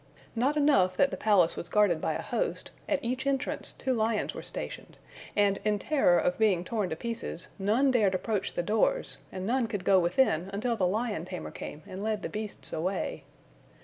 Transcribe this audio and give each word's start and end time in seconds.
"Not 0.35 0.57
enough 0.57 0.97
that 0.97 1.11
the 1.11 1.15
palace 1.15 1.55
was 1.55 1.69
guarded 1.69 2.01
by 2.01 2.13
a 2.13 2.23
host, 2.23 2.71
at 2.89 2.97
each 3.03 3.27
entrance 3.27 3.71
two 3.71 3.93
lions 3.93 4.33
were 4.33 4.41
stationed, 4.41 4.97
and 5.35 5.59
in 5.63 5.77
terror 5.77 6.17
of 6.17 6.39
being 6.39 6.63
torn 6.63 6.89
to 6.89 6.95
pieces 6.95 7.49
none 7.59 7.91
dared 7.91 8.15
approach 8.15 8.55
the 8.55 8.63
doors, 8.63 9.19
and 9.31 9.45
none 9.45 9.67
could 9.67 9.83
go 9.85 9.99
within 9.99 10.49
until 10.51 10.75
the 10.75 10.87
lion 10.87 11.23
tamer 11.25 11.51
came 11.51 11.83
and 11.85 12.01
led 12.01 12.23
the 12.23 12.29
beasts 12.29 12.73
away. 12.73 13.25